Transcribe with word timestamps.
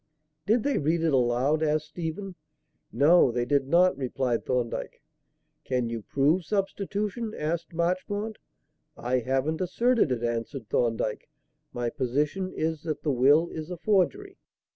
"Did 0.47 0.63
they 0.63 0.79
read 0.79 1.03
it 1.03 1.13
aloud?" 1.13 1.61
asked 1.61 1.89
Stephen. 1.89 2.33
"No, 2.91 3.31
they 3.31 3.45
did 3.45 3.67
not," 3.67 3.95
replied 3.95 4.43
Thorndyke. 4.47 4.99
"Can 5.63 5.89
you 5.89 6.01
prove 6.01 6.43
substitution?" 6.43 7.35
asked 7.37 7.71
Marchmont. 7.71 8.39
"I 8.97 9.19
haven't 9.19 9.61
asserted 9.61 10.11
it," 10.11 10.23
answered 10.23 10.69
Thorndyke, 10.69 11.29
"My 11.71 11.91
position 11.91 12.51
is 12.51 12.81
that 12.81 13.03
the 13.03 13.11
will 13.11 13.49
is 13.49 13.69
a 13.69 13.77
forgery." 13.77 14.39